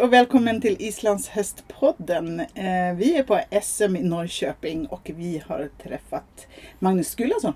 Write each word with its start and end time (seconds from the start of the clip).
Hej 0.00 0.06
och 0.06 0.12
välkommen 0.12 0.60
till 0.60 0.76
Islands 0.78 1.28
hästpodden. 1.28 2.40
Eh, 2.40 2.94
vi 2.96 3.16
är 3.16 3.22
på 3.22 3.40
SM 3.62 3.96
i 3.96 4.02
Norrköping 4.02 4.86
och 4.86 5.10
vi 5.16 5.42
har 5.46 5.68
träffat 5.82 6.46
Magnus 6.78 7.08
Skulason. 7.08 7.54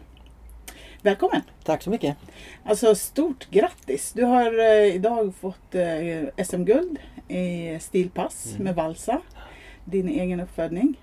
Välkommen! 1.02 1.40
Tack 1.64 1.82
så 1.82 1.90
mycket! 1.90 2.16
Alltså 2.64 2.94
stort 2.94 3.50
grattis! 3.50 4.12
Du 4.12 4.24
har 4.24 4.58
eh, 4.58 4.94
idag 4.94 5.34
fått 5.40 5.74
eh, 5.74 6.44
SM-guld 6.44 6.98
i 7.28 7.78
stilpass 7.80 8.46
Mm. 8.52 8.64
med 8.64 8.74
valsa. 8.74 9.20
Din 9.84 10.08
egen 10.08 10.40
uppfödning. 10.40 10.94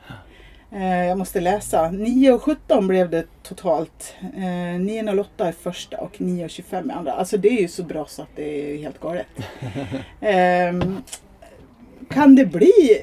Jag 1.08 1.18
måste 1.18 1.40
läsa. 1.40 1.92
9 1.92 2.32
och 2.32 2.44
17 2.44 2.88
blev 2.88 3.10
det 3.10 3.26
totalt. 3.44 4.16
Eh, 4.22 4.80
9.08 4.80 5.50
i 5.50 5.52
första 5.52 5.98
och 5.98 6.18
9.25 6.18 6.90
i 6.90 6.92
andra. 6.92 7.12
Alltså 7.12 7.38
det 7.38 7.48
är 7.50 7.62
ju 7.62 7.68
så 7.68 7.84
bra 7.84 8.06
så 8.06 8.22
att 8.22 8.36
det 8.36 8.74
är 8.74 8.78
helt 8.78 9.00
galet. 9.00 9.28
Kan 12.10 12.36
det 12.36 12.46
bli 12.46 13.00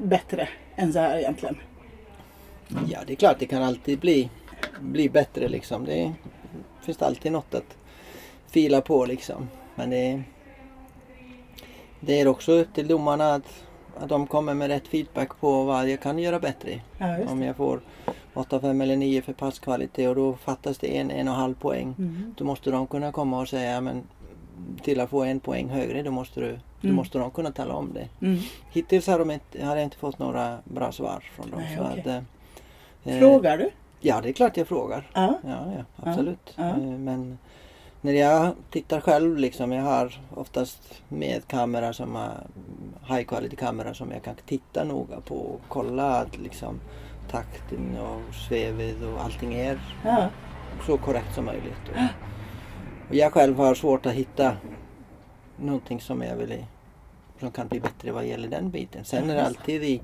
bättre 0.00 0.48
än 0.76 0.92
så 0.92 0.98
här 0.98 1.18
egentligen? 1.18 1.56
Ja, 2.88 2.98
det 3.06 3.12
är 3.12 3.16
klart 3.16 3.38
det 3.38 3.46
kan 3.46 3.62
alltid 3.62 3.98
bli, 3.98 4.30
bli 4.80 5.08
bättre 5.08 5.48
liksom. 5.48 5.84
Det 5.84 6.12
finns 6.82 7.02
alltid 7.02 7.32
något 7.32 7.54
att 7.54 7.76
fila 8.46 8.80
på 8.80 9.04
liksom. 9.06 9.48
Men 9.74 9.90
det, 9.90 10.22
det 12.00 12.20
är 12.20 12.28
också 12.28 12.52
upp 12.52 12.74
till 12.74 12.88
domarna 12.88 13.34
att, 13.34 13.64
att 13.96 14.08
de 14.08 14.26
kommer 14.26 14.54
med 14.54 14.68
rätt 14.68 14.88
feedback 14.88 15.40
på 15.40 15.64
vad 15.64 15.88
jag 15.88 16.00
kan 16.00 16.18
göra 16.18 16.40
bättre. 16.40 16.80
Ja, 16.98 17.16
Om 17.28 17.42
jag 17.42 17.56
får 17.56 17.80
8, 18.34 18.60
5 18.60 18.80
eller 18.80 18.96
9 18.96 19.22
för 19.22 19.32
passkvalitet 19.32 20.08
och 20.08 20.14
då 20.14 20.34
fattas 20.34 20.78
det 20.78 20.96
en, 20.96 21.10
en 21.10 21.28
och 21.28 21.34
en 21.34 21.40
halv 21.40 21.54
poäng. 21.54 21.94
Mm. 21.98 22.34
Då 22.38 22.44
måste 22.44 22.70
de 22.70 22.86
kunna 22.86 23.12
komma 23.12 23.40
och 23.40 23.48
säga 23.48 23.80
men 23.80 24.02
till 24.82 25.00
att 25.00 25.10
få 25.10 25.24
en 25.24 25.40
poäng 25.40 25.68
högre 25.68 26.02
då 26.02 26.10
måste, 26.10 26.40
du, 26.40 26.52
då 26.52 26.58
Mm. 26.86 26.96
måste 26.96 27.18
de 27.18 27.30
kunna 27.30 27.50
tala 27.52 27.74
om 27.74 27.92
det. 27.92 28.26
Mm. 28.26 28.38
Hittills 28.70 29.06
har, 29.06 29.18
de 29.18 29.30
inte, 29.30 29.64
har 29.64 29.76
jag 29.76 29.84
inte 29.84 29.96
fått 29.96 30.18
några 30.18 30.58
bra 30.64 30.92
svar 30.92 31.24
från 31.36 31.50
dem. 31.50 31.60
Nej, 31.60 31.76
så 31.76 31.82
okej. 31.84 32.00
att, 32.00 32.06
eh, 33.06 33.14
eh, 33.14 33.18
Frågar 33.20 33.58
du? 33.58 33.70
Ja, 34.00 34.20
det 34.22 34.28
är 34.28 34.32
klart 34.32 34.56
jag 34.56 34.68
frågar. 34.68 35.10
Ja. 35.14 35.38
Ja, 35.46 35.58
ja 35.76 35.84
absolut. 36.10 36.54
ja. 36.56 36.68
Eh, 36.68 36.76
Men 36.78 37.38
när 38.00 38.12
jag 38.12 38.52
tittar 38.70 39.00
själv 39.00 39.36
liksom, 39.38 39.72
jag 39.72 39.82
har 39.84 40.20
oftast 40.34 41.02
med 41.08 41.46
kamera 41.46 41.92
som 41.92 42.14
har 42.14 42.32
high 43.16 43.26
quality 43.28 43.56
kamera 43.56 43.94
som 43.94 44.10
jag 44.10 44.22
kan 44.22 44.34
titta 44.46 44.84
noga 44.84 45.20
på 45.20 45.34
och 45.34 45.60
kolla 45.68 46.10
att 46.18 46.38
liksom 46.38 46.80
takten 47.30 47.96
och 47.98 48.34
svevet 48.34 49.02
och 49.02 49.24
allting 49.24 49.54
är 49.54 49.80
så 50.86 50.98
korrekt 50.98 51.34
som 51.34 51.44
möjligt. 51.44 51.88
Och, 51.90 51.96
och 53.10 53.16
jag 53.16 53.32
själv 53.32 53.56
har 53.56 53.74
svårt 53.74 54.06
att 54.06 54.12
hitta 54.12 54.56
någonting 55.56 56.00
som 56.00 56.22
jag 56.22 56.36
vill 56.36 56.64
som 57.40 57.50
kan 57.50 57.68
bli 57.68 57.80
bättre 57.80 58.12
vad 58.12 58.26
gäller 58.26 58.48
den 58.48 58.70
biten. 58.70 59.04
Sen 59.04 59.30
är 59.30 59.34
det 59.34 59.46
alltid 59.46 59.82
i 59.84 60.00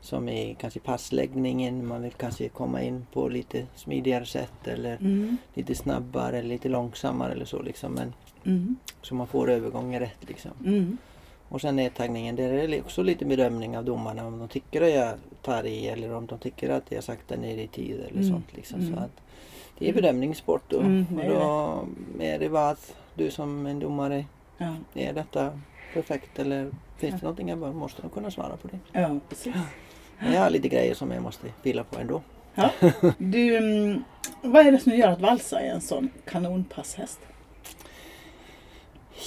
som 0.00 0.28
i 0.28 0.56
kanske 0.60 0.80
passläggningen, 0.80 1.86
man 1.86 2.02
vill 2.02 2.12
kanske 2.12 2.48
komma 2.48 2.82
in 2.82 3.06
på 3.12 3.28
lite 3.28 3.66
smidigare 3.74 4.26
sätt 4.26 4.66
eller 4.68 4.96
Mm. 4.96 5.36
lite 5.54 5.74
snabbare 5.74 6.38
eller 6.38 6.48
lite 6.48 6.68
långsammare 6.68 7.32
eller 7.32 7.44
så 7.44 7.62
liksom. 7.62 7.92
Men 7.92 8.12
Mm. 8.44 8.76
så 9.02 9.14
man 9.14 9.26
får 9.26 9.50
övergången 9.50 10.00
rätt 10.00 10.28
liksom. 10.28 10.50
Mm. 10.66 10.98
Och 11.52 11.60
sen 11.60 11.76
nedtagningen, 11.76 12.36
där 12.36 12.52
är 12.52 12.68
det 12.68 12.80
också 12.80 13.02
lite 13.02 13.24
bedömning 13.24 13.78
av 13.78 13.84
domarna 13.84 14.26
om 14.26 14.38
de 14.38 14.48
tycker 14.48 14.82
att 14.82 14.90
jag 14.94 15.14
tar 15.42 15.64
i 15.66 15.88
eller 15.88 16.14
om 16.14 16.26
de 16.26 16.38
tycker 16.38 16.70
att 16.70 16.92
jag 16.92 17.04
saktar 17.04 17.36
ner 17.36 17.56
i 17.56 17.66
tid 17.66 18.00
eller 18.00 18.10
Mm. 18.20 18.28
sånt 18.30 18.46
liksom. 18.56 18.80
Mm. 18.80 18.94
Så 18.94 19.00
att 19.00 19.10
det 19.78 19.88
är 19.88 19.92
bedömningssport 19.92 20.62
då. 20.68 20.80
Mm, 20.80 21.06
det 21.10 21.30
och 21.30 21.34
då 22.18 22.22
är 22.24 22.38
det 22.38 22.48
bara 22.48 22.68
att 22.70 22.94
du 23.14 23.30
som 23.30 23.66
en 23.66 23.78
domare, 23.78 24.24
Ja. 24.58 24.74
är 24.94 25.12
detta 25.12 25.60
perfekt 25.94 26.38
eller 26.38 26.70
finns 26.96 27.12
Ja. 27.12 27.16
det 27.18 27.22
någonting 27.22 27.48
jag 27.48 27.58
bara 27.58 27.72
måste 27.72 28.02
de 28.02 28.10
kunna 28.10 28.30
svara 28.30 28.56
på 28.56 28.68
det. 28.68 28.78
ja, 29.00 29.18
precis. 29.28 29.54
Men 30.18 30.32
jag 30.32 30.40
har 30.40 30.50
lite 30.50 30.68
grejer 30.68 30.94
som 30.94 31.10
jag 31.10 31.22
måste 31.22 31.46
fila 31.62 31.84
på 31.84 32.00
ändå. 32.00 32.22
Ja. 32.54 32.70
Du, 33.18 33.56
mm, 33.56 34.04
vad 34.42 34.66
är 34.66 34.72
det 34.72 34.78
som 34.78 34.92
gör 34.92 35.08
att 35.08 35.20
valsa 35.20 35.60
är 35.60 35.70
en 35.70 35.80
sån 35.80 36.08
kanonpasshäst? 36.24 37.18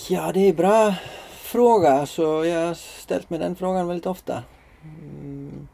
Ja, 0.10 0.32
det 0.34 0.40
är 0.50 0.54
bra 0.54 0.96
fråga. 1.54 2.06
Så 2.06 2.46
jag 2.46 2.68
har 2.68 2.74
ställt 2.74 3.30
mig 3.30 3.40
den 3.40 3.56
frågan 3.56 3.88
väldigt 3.88 4.06
ofta. 4.06 4.44
Mm. 4.84 5.68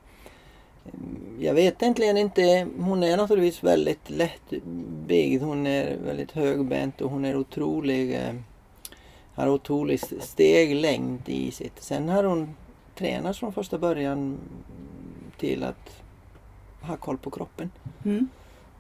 Jag 1.40 1.54
vet 1.54 1.84
egentligen 1.84 2.18
inte. 2.18 2.68
Hon 2.80 3.04
är 3.04 3.18
naturligtvis 3.18 3.64
väldigt 3.64 4.10
lättbyggd. 4.10 5.44
Hon 5.44 5.68
är 5.68 5.98
väldigt 6.06 6.32
högbent 6.32 7.02
och 7.02 7.12
hon 7.12 7.26
är 7.26 7.36
otrolig. 7.36 8.20
Har 9.36 9.48
otrolig 9.48 10.00
steglängd 10.20 11.30
i 11.30 11.52
sitt. 11.52 11.84
Sen 11.84 12.10
har 12.10 12.24
hon 12.24 12.56
tränat 12.96 13.38
från 13.38 13.54
första 13.54 13.78
början 13.78 14.38
till 15.38 15.64
att 15.64 16.02
ha 16.82 16.98
koll 16.98 17.18
på 17.18 17.30
kroppen. 17.32 17.72
Mm. 18.06 18.28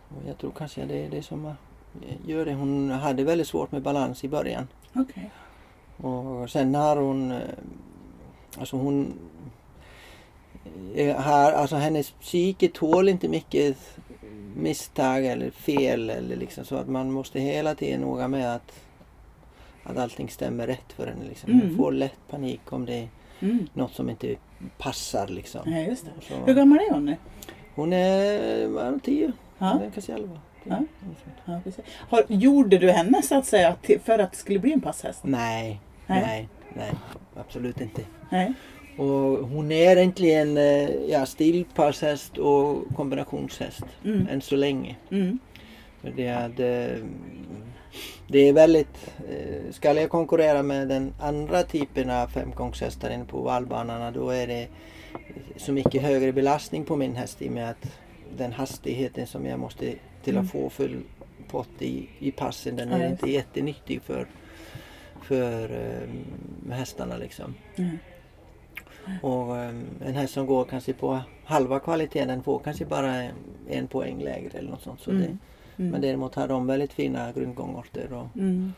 Och 0.09 0.29
jag 0.29 0.37
tror 0.37 0.51
kanske 0.57 0.85
det 0.85 1.05
är 1.05 1.09
det 1.09 1.23
som 1.23 1.53
gör 2.25 2.45
det. 2.45 2.53
Hon 2.53 2.91
hade 2.91 3.23
väldigt 3.23 3.47
svårt 3.47 3.71
med 3.71 3.81
balans 3.81 4.23
i 4.23 4.27
början. 4.27 4.67
Okej. 4.95 5.31
Och 6.01 6.49
sen 6.49 6.75
har 6.75 6.95
hon, 6.97 7.31
eh, 7.31 7.37
alltså 8.59 8.77
hon, 8.77 9.13
eh, 10.95 11.15
har, 11.15 11.51
alltså 11.51 11.75
hennes 11.75 12.11
psyke 12.11 12.67
tål 12.67 13.09
inte 13.09 13.27
mycket 13.27 13.77
misstag 14.55 15.25
eller 15.25 15.51
fel 15.51 16.09
eller 16.09 16.35
liksom 16.35 16.65
så 16.65 16.75
att 16.75 16.87
man 16.87 17.11
måste 17.11 17.39
hela 17.39 17.75
tiden 17.75 18.01
noga 18.01 18.27
med 18.27 18.55
att, 18.55 18.71
att 19.83 19.97
allting 19.97 20.29
stämmer 20.29 20.67
rätt 20.67 20.93
för 20.95 21.07
henne. 21.07 21.25
Liksom. 21.29 21.51
Hon 21.53 21.61
Mm. 21.61 21.77
får 21.77 21.91
lätt 21.91 22.27
panik 22.29 22.73
om 22.73 22.85
det 22.85 22.93
är 22.95 23.07
Mm. 23.41 23.67
något 23.73 23.93
som 23.93 24.09
inte 24.09 24.35
passar 24.77 25.27
liksom. 25.27 25.61
Ja, 25.71 25.77
just 25.79 26.05
det. 26.05 26.11
Så, 26.27 26.33
Hur 26.45 26.53
gammal 26.53 26.77
är 26.79 26.93
hon 26.93 27.05
nu? 27.05 27.17
hon 27.75 27.93
är 27.93 28.99
tio, 28.99 29.31
Ja. 29.57 29.65
Hon 29.67 29.81
är 29.81 29.89
kanske 29.91 30.13
elva. 30.13 30.39
Ja. 30.63 30.77
Ja, 31.45 31.59
precis. 31.63 31.85
Har, 32.09 32.23
gjorde 32.27 32.77
du 32.77 32.91
henne 32.91 33.21
så 33.21 33.35
att 33.37 33.45
säga 33.45 33.75
för 34.03 34.19
att 34.19 34.31
det 34.31 34.37
skulle 34.37 34.59
bli 34.59 34.73
en 34.73 34.81
passhäst? 34.81 35.19
Nej, 35.23 35.79
Nej. 36.09 36.21
nej, 36.21 36.47
nej, 36.73 36.91
absolut 37.35 37.81
inte. 37.81 38.01
Nej. 38.31 38.53
Och 38.97 39.47
hon 39.49 39.71
är 39.71 39.97
egentligen 39.97 40.57
eh, 40.57 40.89
ja, 41.09 41.25
stilpasshäst 41.25 42.37
och 42.37 42.83
kombinationshäst 42.95 43.83
Mm. 44.05 44.27
än 44.27 44.41
så 44.41 44.55
länge. 44.55 44.95
Mm. 45.11 45.39
Det 46.15 46.25
är, 46.27 46.49
det, 48.27 48.39
är 48.39 48.53
väldigt, 48.53 49.11
eh, 49.29 49.71
ska 49.71 49.93
jag 49.93 50.09
konkurrera 50.09 50.63
med 50.63 50.87
den 50.87 51.13
andra 51.21 51.63
typen 51.63 52.09
av 52.09 52.27
femgångshästar 52.27 53.09
inne 53.09 53.25
på 53.25 53.41
vallbanorna 53.41 54.11
då 54.11 54.29
är 54.29 54.47
det 54.47 54.67
så 55.57 55.71
mycket 55.71 56.01
högre 56.01 56.33
belastning 56.33 56.85
på 56.85 56.95
min 56.95 57.15
häst 57.15 57.41
i 57.41 57.47
och 57.47 57.51
med 57.51 57.69
att 57.69 57.91
den 58.37 58.51
hastigheten 58.53 59.27
som 59.27 59.45
jag 59.45 59.59
måste 59.59 59.93
till 60.23 60.33
Mm. 60.33 60.45
att 60.45 60.51
få 60.51 60.69
full 60.69 60.97
pott 61.51 61.69
i, 61.81 62.09
i 62.19 62.31
passen 62.31 62.75
den 62.75 62.91
är 62.91 63.09
inte 63.09 63.31
jättenyttig 63.31 64.01
för, 64.01 64.27
för 65.25 65.71
eh, 65.71 66.71
hästarna 66.73 67.17
liksom. 67.17 67.53
Mm. 67.75 67.97
Och 69.21 69.49
um, 69.51 69.85
en 70.05 70.13
häst 70.13 70.33
som 70.33 70.45
går 70.45 70.65
kanske 70.65 70.93
på 70.93 71.21
halva 71.43 71.79
kvaliteten 71.79 72.27
den 72.27 72.43
får 72.43 72.59
kanske 72.59 72.85
bara 72.85 73.29
en 73.69 73.87
poäng 73.87 74.21
lägre 74.23 74.57
eller 74.57 74.69
något 74.69 74.81
sånt. 74.81 75.01
Så 75.01 75.11
Mm. 75.11 75.21
det, 75.23 75.37
Mm. 75.77 75.91
Men 75.91 76.01
däremot 76.01 76.35
har 76.35 76.47
de 76.47 76.67
väldigt 76.67 76.93
fina 76.93 77.31
grundgångarter 77.31 78.13
och, 78.13 78.27
Mm, 78.37 78.73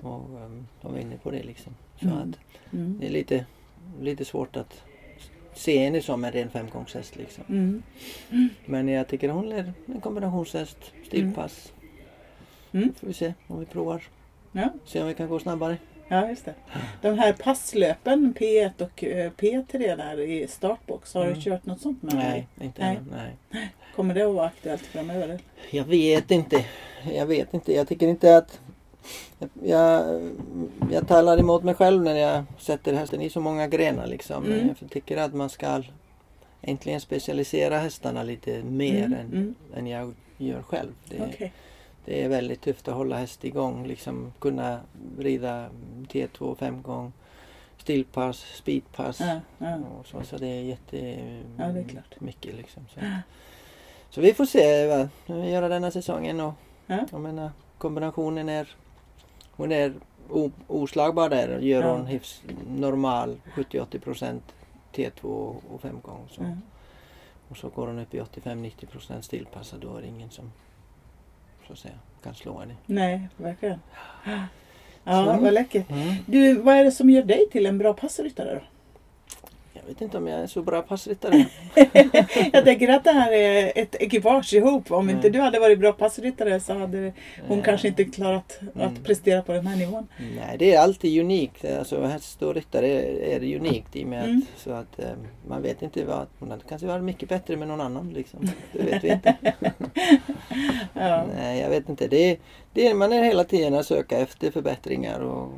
och 0.00 0.20
um, 0.44 0.66
de 0.82 0.94
är 0.94 0.98
inne 1.00 1.16
på 1.22 1.30
det 1.30 1.42
liksom. 1.42 1.74
Så 2.00 2.06
Mm. 2.06 2.18
att 2.18 2.38
Mm. 2.72 2.98
det 3.00 3.06
är 3.06 3.10
lite, 3.10 3.46
lite 4.00 4.24
svårt 4.24 4.56
att 4.56 4.82
se 5.54 5.78
henne 5.84 6.02
som 6.02 6.24
en 6.24 6.32
ren 6.32 6.50
femgångshäst 6.50 7.16
liksom. 7.16 7.44
Mm. 7.48 7.82
Men 8.66 8.88
jag 8.88 9.08
tycker 9.08 9.28
hon 9.28 9.52
är 9.52 9.72
en 9.94 10.00
kombinationshäst, 10.00 10.92
stilpass. 11.06 11.72
Mm. 12.72 12.94
Får 12.94 13.06
vi 13.06 13.12
se 13.12 13.34
om 13.46 13.60
vi 13.60 13.66
provar. 13.66 14.02
Ja. 14.56 14.68
Se 14.84 15.00
om 15.02 15.08
vi 15.08 15.14
kan 15.14 15.28
gå 15.28 15.38
snabbare. 15.38 15.76
ja, 16.08 16.28
just 16.28 16.44
det. 16.44 16.54
De 17.02 17.18
här 17.18 17.32
passlöpen 17.32 18.34
P1 18.38 18.82
och 18.82 19.04
eh, 19.04 19.30
P3 19.30 19.96
där 19.96 20.20
i 20.20 20.46
startbox, 20.48 21.14
har 21.14 21.22
Mm. 21.22 21.34
du 21.34 21.40
kört 21.40 21.66
något 21.66 21.80
sånt 21.80 22.02
med 22.02 22.14
Nej, 22.14 22.30
dig? 22.54 22.66
inte 22.66 22.82
Nej. 22.82 22.96
ännu. 22.96 23.16
Nej. 23.50 23.68
Kommer 23.96 24.14
det 24.14 24.22
att 24.22 24.34
vara 24.34 24.46
aktuellt 24.46 24.86
framöver? 24.86 25.40
Jag 25.70 25.84
vet 25.84 26.30
inte. 26.30 26.64
Jag 27.14 27.26
vet 27.26 27.54
inte. 27.54 27.72
Jag 27.72 27.88
tycker 27.88 28.08
inte 28.08 28.36
att... 28.36 28.60
Jag, 29.62 30.20
jag 30.92 31.08
talar 31.08 31.38
emot 31.38 31.62
mig 31.64 31.74
själv 31.74 32.02
när 32.02 32.16
jag 32.16 32.44
sätter 32.58 32.92
hästen 32.94 33.20
i 33.22 33.30
så 33.30 33.40
många 33.40 33.66
grenar 33.68 34.06
liksom. 34.06 34.44
Mm. 34.44 34.68
Jag 34.80 34.90
tycker 34.90 35.16
att 35.16 35.34
man 35.34 35.48
ska 35.50 35.82
äntligen 36.62 37.00
specialisera 37.00 37.78
hästarna 37.78 38.22
lite 38.22 38.62
mer 38.62 39.04
Mm, 39.04 39.12
än, 39.12 39.26
mm. 39.32 39.54
än 39.76 39.86
jag 39.86 40.14
gör 40.38 40.62
själv. 40.62 40.92
Det, 41.08 41.16
Okej. 41.34 41.52
Det 42.06 42.22
är 42.24 42.28
väldigt 42.28 42.60
tufft 42.60 42.88
att 42.88 42.94
hålla 42.94 43.16
häst 43.16 43.44
igång. 43.44 43.86
Liksom 43.86 44.32
kunna 44.38 44.80
rida 45.18 45.68
T2 46.08 46.54
fem 46.56 46.82
gång 46.82 47.12
stillpass, 47.78 48.38
speedpass. 48.38 49.20
Ja, 49.20 49.40
ja. 49.58 49.76
Och 50.00 50.06
så, 50.06 50.22
så 50.22 50.36
det 50.38 50.46
är 50.46 50.62
jätte 50.62 50.98
Ja, 51.58 51.72
mycket 52.18 52.54
liksom. 52.54 52.86
Så, 52.94 53.00
så 54.10 54.20
vi 54.20 54.34
får 54.34 54.44
se 54.44 54.86
vad 54.86 55.08
vi 55.40 55.50
gör 55.50 55.68
denna 55.68 55.90
säsongen 55.90 56.40
och 56.40 56.52
Ja. 56.86 57.06
jag 57.10 57.20
menar 57.20 57.50
kombinationen 57.78 58.48
är 58.48 58.68
hon 59.52 59.72
är 59.72 59.94
oslagbar 60.66 61.28
där. 61.28 61.58
Gör 61.58 61.82
Ja. 61.82 61.92
hon 61.96 62.06
hyfs, 62.06 62.42
normal 62.68 63.40
70-80 63.54 63.98
procent 63.98 64.42
T2 64.94 65.24
och 65.70 65.80
fem 65.80 66.00
gånger. 66.02 66.28
Så. 66.30 66.42
Ja. 66.42 66.56
Och 67.48 67.56
så 67.56 67.68
går 67.68 67.86
hon 67.86 67.98
upp 67.98 68.14
i 68.14 68.20
85-90 68.20 68.86
procent 68.86 69.24
stillpassad. 69.24 69.80
Då 69.80 69.96
är 69.96 70.00
det 70.02 70.06
ingen 70.08 70.30
som 70.30 70.52
så 71.66 71.72
att 71.72 71.78
säga, 71.78 71.94
kan 72.22 72.34
slå 72.34 72.58
henne. 72.58 72.74
Nej, 72.86 73.28
verkligen. 73.36 73.80
Ja, 75.08 75.24
Så. 75.36 75.42
vad 75.42 75.52
läckert. 75.54 75.90
Mm. 75.90 76.14
Du, 76.26 76.54
vad 76.54 76.74
är 76.76 76.84
det 76.84 76.92
som 76.92 77.10
gör 77.10 77.22
dig 77.22 77.46
till 77.52 77.66
en 77.66 77.78
bra 77.78 77.92
passryttare 77.92 78.54
då? 78.54 78.60
Jag 79.72 79.82
vet 79.88 80.00
inte 80.00 80.18
om 80.18 80.26
jag 80.26 80.40
är 80.40 80.46
så 80.46 80.62
bra 80.62 80.82
passryttare. 80.82 81.46
Jag 82.52 82.64
tänker 82.64 82.88
att 82.88 83.04
det 83.04 83.12
här 83.12 83.32
är 83.32 83.72
ett 83.76 83.94
ekipage 83.94 84.54
ihop. 84.54 84.90
Om 84.92 85.10
inte 85.10 85.28
Mm. 85.28 85.32
du 85.32 85.40
hade 85.40 85.58
varit 85.60 85.78
bra 85.78 85.92
passryttare 85.92 86.60
så 86.60 86.74
hade 86.78 87.12
hon 87.48 87.58
Eh, 87.58 87.64
kanske 87.64 87.88
inte 87.88 88.04
klarat 88.04 88.58
Mm. 88.60 88.88
att 88.88 89.04
prestera 89.04 89.42
på 89.42 89.52
den 89.52 89.66
här 89.66 89.76
nivån. 89.76 90.06
Nej, 90.36 90.56
det 90.58 90.74
är 90.74 90.80
alltid 90.80 91.20
unikt. 91.20 91.64
Alltså 91.64 92.04
häst 92.04 92.42
och 92.42 92.54
ryttare 92.54 92.88
är, 93.34 93.56
unikt 93.56 93.96
i 93.96 94.04
och 94.04 94.08
med 94.08 94.24
Mm. 94.24 94.42
att, 94.54 94.60
så 94.60 94.70
att 94.72 94.98
eh, 94.98 95.06
man 95.48 95.62
vet 95.62 95.82
inte 95.82 96.04
vad, 96.04 96.26
hon 96.38 96.50
hade 96.50 96.62
kanske 96.68 96.86
varit 96.86 97.04
mycket 97.04 97.28
bättre 97.28 97.56
med 97.56 97.68
någon 97.68 97.80
annan 97.80 98.12
liksom. 98.12 98.48
Det 98.72 98.82
vet 98.82 99.04
vi 99.04 99.08
inte. 99.12 99.34
Ja. 100.94 101.26
Nej, 101.34 101.60
jag 101.60 101.70
vet 101.70 101.88
inte. 101.88 102.08
Det 102.08 102.30
är, 102.30 102.38
det 102.72 102.94
man 102.94 103.12
är 103.12 103.22
hela 103.24 103.44
tiden 103.44 103.74
att 103.74 103.86
söka 103.86 104.18
efter 104.18 104.50
förbättringar 104.50 105.20
och 105.20 105.52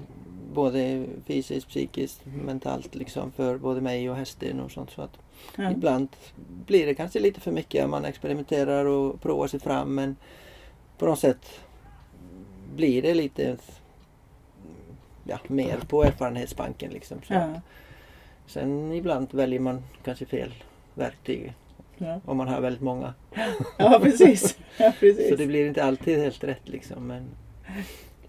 både 0.55 1.05
fysiskt, 1.27 1.69
psykiskt, 1.69 2.21
mentalt 2.45 2.95
liksom 2.95 3.33
för 3.33 3.59
både 3.59 3.81
mig 3.81 4.11
och 4.11 4.17
hästen 4.17 4.61
och 4.61 4.71
sånt. 4.71 4.91
Så 4.91 5.03
att 5.03 5.19
Ja. 5.57 5.71
ibland 5.71 6.09
blir 6.67 6.87
det 6.87 6.95
kanske 6.95 7.21
lite 7.21 7.41
för 7.41 7.53
mycket. 7.53 7.89
Man 7.89 8.05
experimenterar 8.05 8.85
och 8.85 9.21
provar 9.21 9.47
sig 9.49 9.61
fram 9.61 9.95
men 9.95 10.17
på 10.99 11.07
något 11.07 11.19
sätt 11.19 11.61
blir 12.77 13.03
det 13.03 13.15
lite 13.15 13.57
ja, 15.25 15.39
mer 15.49 15.77
på 15.89 16.05
erfarenhetsbanken 16.05 16.91
liksom. 16.91 17.19
Så 17.27 17.35
Ja. 17.35 17.61
sen 18.47 18.93
ibland 18.93 19.35
väljer 19.35 19.61
man 19.61 19.83
kanske 20.05 20.27
fel 20.27 20.55
verktyg 20.95 21.53
Ja. 21.99 22.21
om 22.25 22.37
man 22.37 22.49
har 22.49 22.61
väldigt 22.61 22.83
många. 22.83 23.15
ja, 23.79 24.01
precis. 24.03 24.59
Ja, 24.77 24.93
precis. 25.01 25.29
Så 25.29 25.37
det 25.37 25.47
blir 25.47 25.67
inte 25.67 25.85
alltid 25.85 26.19
helt 26.19 26.45
rätt 26.45 26.69
liksom. 26.69 27.07
Men, 27.07 27.25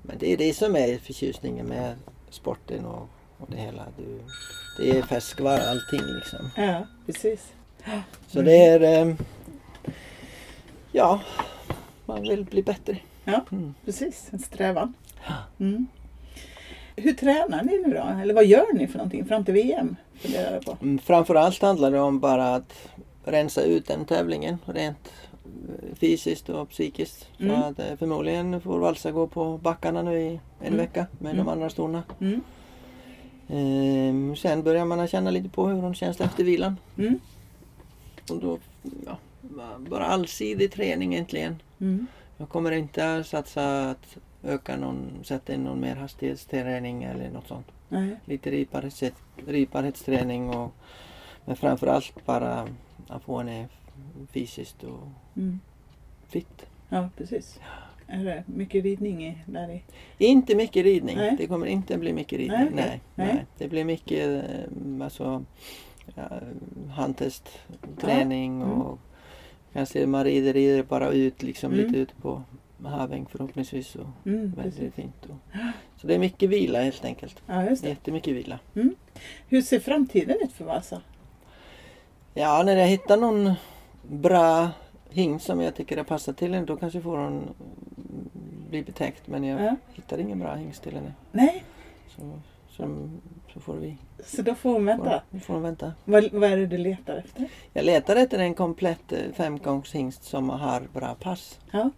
men 0.02 0.18
det 0.18 0.34
är 0.34 0.38
det 0.38 0.54
som 0.54 0.76
är 0.76 0.98
förtjusningen 0.98 1.66
med 1.66 1.96
sporten 2.30 2.86
och, 2.86 3.10
och 3.38 3.48
det 3.52 3.58
hela. 3.58 3.86
Du, 3.98 4.20
det 4.78 4.98
är 4.98 5.02
färskvara 5.02 5.70
allting 5.70 6.02
liksom. 6.16 6.50
Ja, 6.58 6.88
precis. 7.06 7.54
Så 8.28 8.42
det 8.42 8.56
är... 8.66 9.08
Eh, 9.08 9.16
ja, 10.92 11.22
man 12.06 12.22
vill 12.22 12.46
bli 12.46 12.64
bättre. 12.64 12.98
Ja. 13.24 13.46
Mm. 13.52 13.74
Precis, 13.86 14.28
en 14.32 14.40
strävan. 14.40 14.94
Mm. 15.60 15.88
Hur 16.96 17.14
tränar 17.14 17.64
ni 17.64 17.78
nu 17.88 17.94
då? 17.94 18.22
Eller 18.22 18.34
vad 18.34 18.46
gör 18.46 18.74
ni 18.74 18.88
för 18.88 18.98
någonting 18.98 19.26
fram 19.26 19.46
till 19.46 19.54
VM? 19.54 19.96
Mm, 20.82 21.00
Framförallt 21.00 21.62
handlar 21.62 21.92
det 21.92 22.00
om 22.00 22.20
bara 22.20 22.56
att 22.56 22.90
rensa 23.24 23.62
ut 23.64 23.88
den 23.88 24.06
tävlingen 24.06 24.58
rent 24.66 25.12
eh, 25.46 25.96
fysiskt 25.96 26.50
och 26.50 26.70
psykiskt. 26.70 27.28
Så 27.38 27.44
Mm. 27.44 27.62
att 27.64 27.80
eh, 27.80 27.96
förmodligen 28.00 28.62
får 28.62 28.80
Valsa 28.80 29.12
gå 29.12 29.28
på 29.28 29.58
backarna 29.58 30.02
nu 30.02 30.20
i 30.20 30.28
en 30.60 30.68
Mm. 30.68 30.78
vecka 30.78 31.08
med 31.20 31.32
Mm. 31.34 31.46
de 31.46 31.52
andra 31.52 31.70
storna. 31.70 32.04
Mm. 32.20 32.42
Ehm, 33.50 34.36
sen 34.36 34.64
börjar 34.64 34.86
man 34.86 35.08
känna 35.08 35.32
lite 35.32 35.50
på 35.50 35.68
hur 35.68 35.82
hon 35.82 35.96
känns 35.96 36.22
efter 36.22 36.44
vilan. 36.44 36.78
Mm. 36.98 37.20
Och 38.32 38.40
då, 38.40 38.58
ja, 39.06 39.18
bara 39.78 40.06
allsidig 40.06 40.72
träning 40.72 41.14
egentligen. 41.14 41.62
Jag 42.38 42.50
kommer 42.50 42.72
inte 42.72 43.24
satsa 43.24 43.90
att 43.90 44.18
öka 44.44 44.78
någon, 44.78 45.12
sätta 45.24 45.54
in 45.54 45.64
någon 45.64 45.80
mer 45.80 45.96
hastighetsträning 45.96 47.04
eller 47.04 47.30
något 47.32 47.48
sånt. 47.48 47.68
Nej. 47.90 48.16
Lite 48.26 48.52
riparhets, 48.52 49.04
riparhetsträning 49.48 50.50
och 50.50 50.74
men 51.46 51.56
framförallt 51.56 52.26
bara 52.26 52.68
att 53.08 53.24
få 53.24 53.38
henne 53.38 53.68
fysiskt 54.32 54.84
och 54.84 55.08
Mm. 55.38 55.60
fit. 56.28 56.66
Ja, 56.90 57.10
precis. 57.18 57.60
Är 58.08 58.24
det 58.24 58.44
mycket 58.46 58.84
ridning 58.84 59.26
i, 59.28 59.38
där 59.46 59.70
i? 59.72 59.84
Inte 60.26 60.56
mycket 60.56 60.84
ridning. 60.84 61.18
Nej. 61.18 61.36
Det 61.38 61.48
kommer 61.48 61.66
inte 61.66 61.98
bli 61.98 62.14
mycket 62.14 62.40
ridning. 62.40 62.60
Nej. 62.60 62.72
Nej, 62.76 63.02
Nej. 63.16 63.28
nej. 63.34 63.46
Det 63.58 63.68
blir 63.68 63.84
mycket 63.84 64.44
eh, 64.44 65.04
alltså, 65.04 65.44
ja, 66.16 66.30
handtestträning 66.92 68.60
Ja. 68.60 68.66
Mm. 68.66 68.82
och 68.82 69.00
kanske 69.74 70.06
man 70.06 70.24
rider, 70.24 70.54
rider 70.54 70.84
bara 70.84 71.10
ut 71.10 71.44
liksom 71.44 71.74
Mm. 71.74 71.86
lite 71.86 72.00
ute 72.00 72.14
på 72.16 72.44
Haväng 72.84 73.26
förhoppningsvis. 73.30 73.96
Och 73.96 74.08
Mm, 74.26 74.52
väldigt 74.52 74.76
precis. 74.80 74.94
fint. 74.94 75.26
Och, 75.26 75.60
så 76.02 76.08
det 76.08 76.16
är 76.16 76.20
mycket 76.20 76.50
vila 76.50 76.82
helt 76.82 77.06
enkelt. 77.06 77.42
Ja, 77.48 77.64
just 77.70 77.84
det. 77.84 77.90
Jättemycket 77.90 78.36
vila. 78.36 78.60
Hur 79.48 79.62
ser 79.62 79.80
framtiden 79.80 80.38
ut 80.44 80.52
för 80.52 80.66
Vasa? 80.66 81.02
Ja, 82.40 82.64
när 82.64 82.76
jag 82.76 82.88
hittar 82.88 83.18
någon 83.18 83.54
bra 84.04 84.70
hingst 85.10 85.46
som 85.46 85.62
jag 85.62 85.76
tycker 85.76 85.98
har 85.98 86.04
passat 86.04 86.38
till 86.38 86.54
henne 86.54 86.66
då 86.66 86.78
kanske 86.78 87.02
får 87.02 87.18
hon 87.18 87.50
bli 88.70 88.84
betäckt. 88.84 89.28
Men 89.28 89.44
jag 89.44 89.62
Ja. 89.64 89.76
hittar 89.94 90.18
ingen 90.18 90.40
bra 90.40 90.56
hingst 90.56 90.84
till 90.84 90.96
henne. 90.96 91.14
Nej, 91.32 91.64
Så, 92.16 92.40
så, 92.70 93.10
så 93.54 93.60
får 93.60 93.74
vi 93.74 93.98
så 94.26 94.42
då 94.42 94.56
får 94.56 94.74
hon 94.74 94.86
vänta. 94.86 95.22
Får, 95.32 95.40
får 95.40 95.54
hon 95.54 95.64
vänta. 95.64 95.94
Vad, 96.06 96.32
vad 96.34 96.50
är 96.52 96.58
det 96.58 96.66
du 96.68 96.78
letar 96.78 97.16
efter? 97.18 97.48
Jag 97.74 97.86
letar 97.86 98.16
efter 98.16 98.40
en 98.40 98.54
komplett 98.54 99.12
eh, 99.12 99.20
femgångshingst 99.34 100.24
som 100.24 100.50
har 100.50 100.82
bra 100.94 101.16
pass. 101.20 101.60
Ja, 101.72 101.90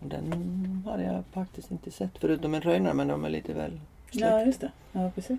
Den 0.00 0.82
har 0.86 0.98
jag 0.98 1.24
faktiskt 1.32 1.70
inte 1.70 1.90
sett 1.90 2.18
förutom 2.18 2.54
en 2.54 2.60
röjnare 2.60 2.94
men 2.94 3.08
de 3.08 3.24
är 3.24 3.30
lite 3.30 3.54
väl 3.54 3.80
ja 4.10 4.28
släkt. 4.30 4.46
just 4.46 4.60
det. 4.60 4.70
Ja, 4.92 5.10
precis. 5.14 5.38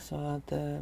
Så, 0.00 0.16
att, 0.16 0.52
eh, 0.52 0.78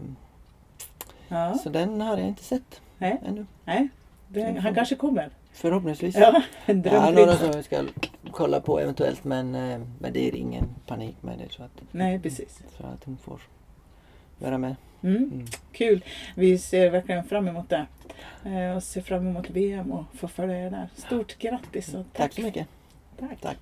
Ja, 1.28 1.54
så 1.54 1.70
den 1.70 2.00
har 2.00 2.16
jag 2.18 2.28
inte 2.28 2.44
sett 2.44 2.80
nej, 2.98 3.20
ännu. 3.26 3.46
nej. 3.64 3.88
Det, 4.28 4.60
han 4.60 4.74
kanske 4.74 4.94
kommer. 4.94 5.30
Förhoppningsvis. 5.52 6.16
Ja, 6.16 6.42
en 6.66 6.84
har 6.84 7.12
några 7.12 7.36
som 7.36 7.50
vi 7.56 7.62
ska 7.62 7.84
kolla 8.30 8.60
på 8.60 8.80
eventuellt 8.80 9.24
men, 9.24 9.54
eh, 9.54 9.80
men 9.98 10.12
det 10.12 10.28
är 10.28 10.34
ingen 10.34 10.68
panik 10.86 11.16
med 11.20 11.38
det. 11.38 11.52
Så 11.52 11.62
att, 11.62 11.82
Nej, 11.90 12.18
precis. 12.18 12.62
så 12.78 12.86
att 12.86 13.04
hon 13.04 13.16
får 13.16 13.40
vara 14.38 14.58
med. 14.58 14.76
Mm. 15.02 15.16
Mm. 15.16 15.46
Kul. 15.72 16.04
Vi 16.34 16.58
ser 16.58 16.90
verkligen 16.90 17.24
fram 17.24 17.48
emot 17.48 17.68
det. 17.68 17.86
Eh, 18.44 18.76
och 18.76 18.82
ser 18.82 19.00
fram 19.00 19.26
emot 19.26 19.50
VM 19.50 19.92
och 19.92 20.04
få 20.14 20.28
följa 20.28 20.66
er 20.66 20.70
där. 20.70 20.88
Stort 20.94 21.38
grattis 21.38 21.88
och 21.94 22.04
tack. 22.12 22.16
Tack 22.16 22.32
så 22.32 22.42
mycket. 22.42 22.66
Tack. 23.18 23.40
Tack. 23.40 23.56